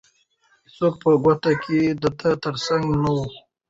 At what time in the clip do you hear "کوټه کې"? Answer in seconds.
1.23-1.79